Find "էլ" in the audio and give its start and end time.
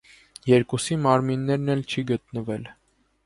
1.75-1.85